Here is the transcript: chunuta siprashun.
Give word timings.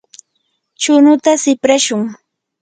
chunuta 0.81 1.31
siprashun. 1.43 2.03